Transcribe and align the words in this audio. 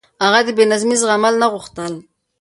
هغه 0.23 0.39
د 0.47 0.49
بې 0.57 0.63
نظمي 0.71 0.95
زغمل 1.01 1.33
نه 1.41 1.47
غوښتل. 1.53 1.93